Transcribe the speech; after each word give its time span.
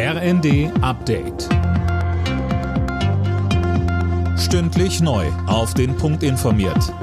RND 0.00 0.70
Update. 0.80 1.48
Stündlich 4.38 5.00
neu. 5.00 5.26
Auf 5.48 5.74
den 5.74 5.96
Punkt 5.96 6.22
informiert. 6.22 6.94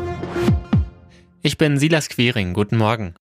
Ich 1.42 1.58
bin 1.58 1.78
Silas 1.78 2.08
Quiring. 2.08 2.54
Guten 2.54 2.78
Morgen. 2.78 3.14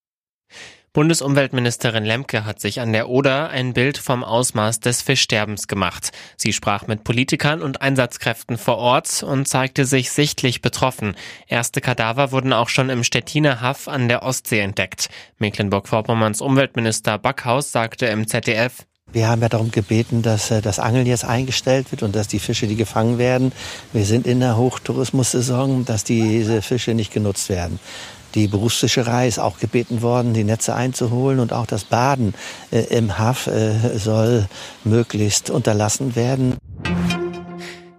Bundesumweltministerin 0.93 2.05
Lemke 2.05 2.45
hat 2.45 2.61
sich 2.61 2.79
an 2.79 2.93
der 2.93 3.09
Oder 3.09 3.51
ein 3.51 3.73
Bild 3.73 3.99
vom 3.99 4.23
Ausmaß 4.23 4.79
des 4.79 5.03
Fischsterbens 5.03 5.67
gemacht. 5.67 6.13
Sie 6.37 6.53
sprach 6.53 6.87
mit 6.87 7.03
Politikern 7.03 7.61
und 7.61 7.83
Einsatzkräften 7.83 8.59
vor 8.59 8.79
Ort 8.79 9.25
und 9.25 9.49
zeigte 9.49 9.87
sich 9.87 10.13
sichtlich 10.13 10.63
betroffen. 10.63 11.17
Erste 11.49 11.81
Kadaver 11.81 12.31
wurden 12.31 12.53
auch 12.53 12.69
schon 12.69 12.91
im 12.91 13.03
Stettiner 13.03 13.61
Haff 13.61 13.89
an 13.89 14.07
der 14.07 14.23
Ostsee 14.23 14.61
entdeckt. 14.61 15.09
Mecklenburg-Vorpommerns 15.39 16.41
Umweltminister 16.43 17.19
Backhaus 17.19 17.73
sagte 17.73 18.07
im 18.07 18.29
ZDF, 18.29 18.87
wir 19.15 19.29
haben 19.29 19.41
ja 19.43 19.49
darum 19.49 19.71
gebeten, 19.71 20.23
dass 20.23 20.51
äh, 20.51 20.61
das 20.61 20.79
Angeln 20.79 21.07
jetzt 21.07 21.25
eingestellt 21.25 21.91
wird 21.93 22.03
und 22.03 22.15
dass 22.15 22.29
die 22.29 22.41
Fische, 22.41 22.67
die 22.67 22.77
gefangen 22.77 23.17
werden, 23.17 23.53
wir 23.93 24.05
sind 24.05 24.27
in 24.27 24.41
der 24.41 24.57
Hochtourismussaison, 24.57 25.85
dass 25.85 26.05
diese 26.05 26.61
Fische 26.61 26.95
nicht 26.95 27.13
genutzt 27.13 27.49
werden. 27.49 27.79
Die 28.35 28.49
Berufsfischerei 28.49 29.29
ist 29.29 29.39
auch 29.39 29.61
gebeten 29.61 30.03
worden, 30.03 30.35
die 30.35 30.43
Netze 30.43 30.75
einzuholen 30.75 31.39
und 31.39 31.53
auch 31.53 31.67
das 31.67 31.85
Baden 31.85 32.35
äh, 32.73 32.81
im 32.81 33.17
Haff 33.17 33.47
äh, 33.47 33.97
soll 33.97 34.49
möglichst 34.83 35.51
unterlassen 35.51 36.17
werden. 36.17 36.57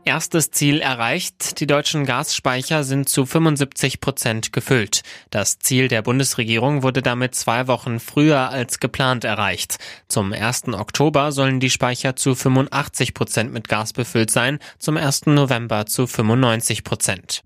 Erstes 0.06 0.52
Ziel 0.52 0.82
erreicht. 0.82 1.60
Die 1.60 1.66
deutschen 1.66 2.06
Gasspeicher 2.06 2.84
sind 2.84 3.10
zu 3.10 3.26
75 3.26 4.00
Prozent 4.02 4.54
gefüllt. 4.54 5.02
Das 5.32 5.58
Ziel 5.58 5.88
der 5.88 6.04
Bundesregierung 6.04 6.84
wurde 6.84 7.02
damit 7.02 7.34
zwei 7.34 7.66
Wochen 7.66 8.00
früher 8.00 8.52
als 8.52 8.80
geplant 8.80 9.24
erreicht. 9.24 9.78
Zum 10.08 10.32
1. 10.32 10.68
Oktober 10.74 11.32
sollen 11.32 11.60
die 11.60 11.72
Speicher 11.72 12.16
zu 12.16 12.36
85 12.36 13.16
Prozent 13.16 13.52
mit 13.52 13.68
Gas 13.68 13.94
befüllt 13.94 14.30
sein, 14.30 14.60
zum 14.78 14.96
1. 14.96 15.26
November 15.26 15.88
zu 15.88 16.06
95 16.06 16.84
Prozent. 16.84 17.42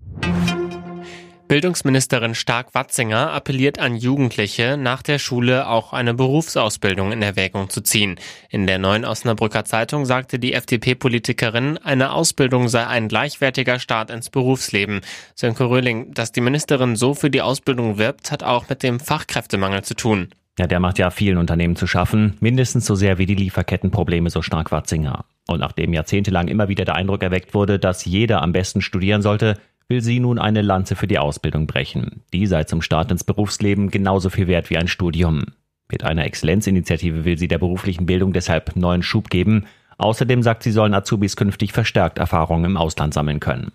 Bildungsministerin 1.50 2.36
Stark-Watzinger 2.36 3.32
appelliert 3.32 3.80
an 3.80 3.96
Jugendliche, 3.96 4.76
nach 4.76 5.02
der 5.02 5.18
Schule 5.18 5.66
auch 5.66 5.92
eine 5.92 6.14
Berufsausbildung 6.14 7.10
in 7.10 7.22
Erwägung 7.22 7.68
zu 7.68 7.80
ziehen. 7.80 8.20
In 8.50 8.68
der 8.68 8.78
neuen 8.78 9.04
Osnabrücker 9.04 9.64
Zeitung 9.64 10.06
sagte 10.06 10.38
die 10.38 10.52
FDP-Politikerin, 10.52 11.76
eine 11.78 12.12
Ausbildung 12.12 12.68
sei 12.68 12.86
ein 12.86 13.08
gleichwertiger 13.08 13.80
Start 13.80 14.10
ins 14.10 14.30
Berufsleben. 14.30 15.00
Sönke 15.34 15.64
Röhling, 15.64 16.14
dass 16.14 16.30
die 16.30 16.40
Ministerin 16.40 16.94
so 16.94 17.14
für 17.14 17.30
die 17.30 17.42
Ausbildung 17.42 17.98
wirbt, 17.98 18.30
hat 18.30 18.44
auch 18.44 18.68
mit 18.68 18.84
dem 18.84 19.00
Fachkräftemangel 19.00 19.82
zu 19.82 19.94
tun. 19.94 20.28
Ja, 20.56 20.68
der 20.68 20.78
macht 20.78 21.00
ja 21.00 21.10
vielen 21.10 21.38
Unternehmen 21.38 21.74
zu 21.74 21.88
schaffen, 21.88 22.36
mindestens 22.38 22.86
so 22.86 22.94
sehr 22.94 23.18
wie 23.18 23.26
die 23.26 23.34
Lieferkettenprobleme, 23.34 24.30
so 24.30 24.40
stark 24.40 24.70
Watzinger. 24.70 25.24
Und 25.48 25.58
nachdem 25.58 25.94
jahrzehntelang 25.94 26.46
immer 26.46 26.68
wieder 26.68 26.84
der 26.84 26.94
Eindruck 26.94 27.24
erweckt 27.24 27.54
wurde, 27.54 27.80
dass 27.80 28.04
jeder 28.04 28.40
am 28.40 28.52
besten 28.52 28.82
studieren 28.82 29.20
sollte, 29.20 29.56
will 29.90 30.00
sie 30.00 30.20
nun 30.20 30.38
eine 30.38 30.62
Lanze 30.62 30.94
für 30.94 31.08
die 31.08 31.18
Ausbildung 31.18 31.66
brechen. 31.66 32.22
Die 32.32 32.46
sei 32.46 32.64
zum 32.64 32.80
Start 32.80 33.10
ins 33.10 33.24
Berufsleben 33.24 33.90
genauso 33.90 34.30
viel 34.30 34.46
wert 34.46 34.70
wie 34.70 34.78
ein 34.78 34.88
Studium. 34.88 35.46
Mit 35.90 36.04
einer 36.04 36.24
Exzellenzinitiative 36.24 37.24
will 37.24 37.36
sie 37.36 37.48
der 37.48 37.58
beruflichen 37.58 38.06
Bildung 38.06 38.32
deshalb 38.32 38.76
neuen 38.76 39.02
Schub 39.02 39.28
geben. 39.30 39.66
Außerdem 39.98 40.44
sagt 40.44 40.62
sie, 40.62 40.70
sollen 40.70 40.94
Azubis 40.94 41.34
künftig 41.34 41.72
verstärkt 41.72 42.18
Erfahrungen 42.18 42.64
im 42.64 42.76
Ausland 42.76 43.12
sammeln 43.12 43.40
können. 43.40 43.72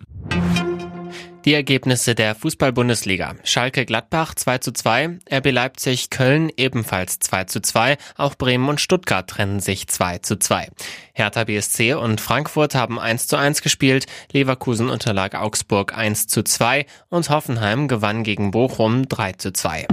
Die 1.46 1.54
Ergebnisse 1.54 2.16
der 2.16 2.34
Fußball-Bundesliga. 2.34 3.36
Schalke 3.44 3.86
Gladbach 3.86 4.34
2 4.34 4.58
zu 4.58 4.72
2, 4.72 5.20
RB 5.30 5.52
Leipzig 5.52 6.10
Köln 6.10 6.50
ebenfalls 6.56 7.20
2 7.20 7.44
zu 7.44 7.62
2, 7.62 7.98
auch 8.16 8.34
Bremen 8.34 8.68
und 8.68 8.80
Stuttgart 8.80 9.30
trennen 9.30 9.60
sich 9.60 9.86
2 9.86 10.18
zu 10.18 10.40
2. 10.40 10.70
Hertha 11.12 11.44
BSC 11.44 11.94
und 11.94 12.20
Frankfurt 12.20 12.74
haben 12.74 12.98
1 12.98 13.28
zu 13.28 13.36
1 13.36 13.62
gespielt, 13.62 14.06
Leverkusen 14.32 14.90
unterlag 14.90 15.36
Augsburg 15.36 15.96
1 15.96 16.26
zu 16.26 16.42
2 16.42 16.84
und 17.10 17.30
Hoffenheim 17.30 17.86
gewann 17.86 18.24
gegen 18.24 18.50
Bochum 18.50 19.08
3 19.08 19.34
zu 19.34 19.52
2. 19.52 19.86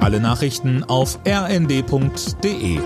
Alle 0.00 0.18
Nachrichten 0.18 0.82
auf 0.82 1.20
rnd.de 1.24 2.80